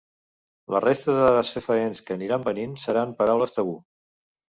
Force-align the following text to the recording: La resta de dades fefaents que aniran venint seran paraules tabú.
La 0.75 0.81
resta 0.85 1.15
de 1.17 1.27
dades 1.27 1.53
fefaents 1.59 2.03
que 2.09 2.19
aniran 2.19 2.51
venint 2.51 2.77
seran 2.89 3.17
paraules 3.25 3.59
tabú. 3.61 3.83